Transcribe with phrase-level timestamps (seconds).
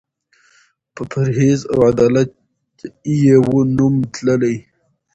[0.95, 2.29] په پرهېز او عدالت
[3.21, 4.57] یې وو نوم تللی